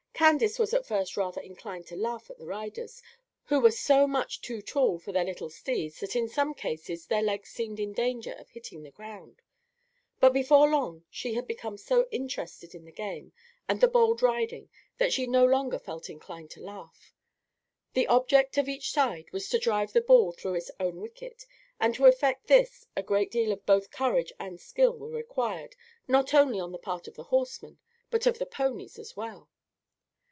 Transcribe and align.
Candace 0.13 0.59
was 0.59 0.71
at 0.71 0.85
first 0.85 1.17
rather 1.17 1.41
inclined 1.41 1.87
to 1.87 1.95
laugh 1.95 2.29
at 2.29 2.37
the 2.37 2.45
riders, 2.45 3.01
who 3.45 3.59
were 3.59 3.71
so 3.71 4.05
much 4.05 4.39
too 4.39 4.61
tall 4.61 4.99
for 4.99 5.11
their 5.11 5.23
little 5.25 5.49
steeds 5.49 5.99
that 5.99 6.15
in 6.15 6.27
some 6.29 6.53
cases 6.53 7.07
their 7.07 7.23
legs 7.23 7.49
seemed 7.49 7.79
in 7.79 7.91
danger 7.91 8.33
of 8.33 8.47
hitting 8.51 8.83
the 8.83 8.91
ground; 8.91 9.41
but 10.19 10.31
before 10.31 10.69
long 10.69 11.03
she 11.09 11.33
had 11.33 11.47
become 11.47 11.75
so 11.75 12.07
interested 12.11 12.75
in 12.75 12.85
the 12.85 12.91
game 12.91 13.33
and 13.67 13.81
the 13.81 13.87
bold 13.87 14.21
riding 14.21 14.69
that 14.99 15.11
she 15.11 15.25
no 15.25 15.43
longer 15.43 15.79
felt 15.79 16.07
inclined 16.07 16.51
to 16.51 16.61
laugh. 16.61 17.15
The 17.93 18.05
object 18.05 18.59
of 18.59 18.69
each 18.69 18.91
side 18.91 19.31
was 19.31 19.49
to 19.49 19.57
drive 19.57 19.91
the 19.91 20.01
ball 20.01 20.33
through 20.33 20.53
its 20.53 20.69
own 20.79 20.97
wicket; 21.01 21.47
and 21.79 21.95
to 21.95 22.05
effect 22.05 22.45
this 22.45 22.85
a 22.95 23.01
great 23.01 23.31
deal 23.31 23.51
of 23.51 23.65
both 23.65 23.89
courage 23.89 24.31
and 24.37 24.61
skill 24.61 24.95
were 24.95 25.09
required, 25.09 25.75
not 26.07 26.31
only 26.35 26.59
on 26.59 26.71
the 26.71 26.77
part 26.77 27.07
of 27.07 27.15
the 27.15 27.23
horsemen, 27.23 27.79
but 28.11 28.27
of 28.27 28.37
the 28.37 28.45
ponies 28.45 28.99
as 28.99 29.17
well. 29.17 29.49